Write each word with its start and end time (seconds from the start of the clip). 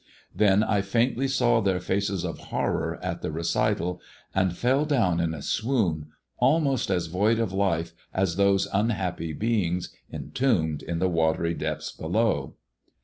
Then 0.35 0.63
I 0.63 0.81
faintly 0.81 1.27
saw 1.27 1.61
their 1.61 1.79
faces 1.79 2.25
of 2.25 2.39
horror 2.49 2.97
at 3.03 3.21
the 3.21 3.31
recital, 3.31 4.01
and 4.33 4.57
fell 4.57 4.83
down 4.83 5.19
in 5.19 5.35
a 5.35 5.43
swoon, 5.43 6.07
almost 6.39 6.89
as 6.89 7.05
void 7.05 7.37
of 7.37 7.53
life 7.53 7.93
as 8.11 8.35
those 8.35 8.67
unhappy 8.73 9.31
beings 9.31 9.95
entombed 10.11 10.81
in 10.81 10.97
the 10.97 11.07
watery 11.07 11.53
depths 11.53 11.91
below. 11.91 12.55